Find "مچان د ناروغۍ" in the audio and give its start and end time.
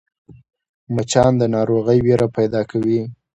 0.95-1.99